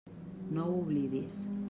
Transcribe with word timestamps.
No 0.55 0.63
ho 0.71 0.79
oblidis. 0.79 1.41